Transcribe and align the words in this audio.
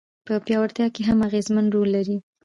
په 0.25 0.33
پياوړتيا 0.45 0.87
کي 0.95 1.01
هم 1.09 1.19
اغېزمن 1.27 1.65
رول 1.73 1.89
لري. 1.97 2.17